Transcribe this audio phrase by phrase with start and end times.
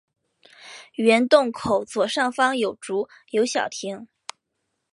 [0.95, 4.07] 原洞口左上方有竹有小亭。